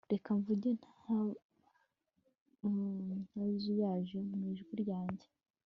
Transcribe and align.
reka 0.13 0.29
mvuge 0.39 0.69
ntazuyaje 3.31 4.17
mu 4.29 4.37
ijwi 4.51 4.73
ryanjye 4.83 5.27